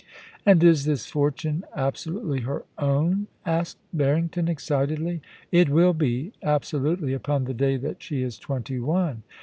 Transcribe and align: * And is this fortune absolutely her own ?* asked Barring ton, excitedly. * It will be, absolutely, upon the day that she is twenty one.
* 0.25 0.45
And 0.47 0.63
is 0.63 0.85
this 0.85 1.05
fortune 1.05 1.63
absolutely 1.75 2.39
her 2.39 2.63
own 2.79 3.27
?* 2.79 3.27
asked 3.45 3.77
Barring 3.93 4.29
ton, 4.29 4.47
excitedly. 4.47 5.21
* 5.37 5.51
It 5.61 5.69
will 5.69 5.93
be, 5.93 6.33
absolutely, 6.41 7.13
upon 7.13 7.43
the 7.43 7.53
day 7.53 7.77
that 7.77 8.01
she 8.01 8.23
is 8.23 8.39
twenty 8.39 8.79
one. 8.79 9.21